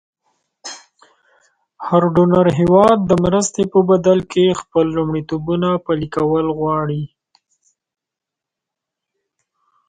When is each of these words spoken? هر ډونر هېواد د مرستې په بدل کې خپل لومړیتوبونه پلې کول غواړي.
هر 1.87 2.03
ډونر 2.15 2.45
هېواد 2.59 2.97
د 3.05 3.11
مرستې 3.23 3.63
په 3.73 3.79
بدل 3.89 4.19
کې 4.31 4.57
خپل 4.61 4.85
لومړیتوبونه 4.97 5.69
پلې 5.85 6.07
کول 6.15 6.45
غواړي. 6.57 7.03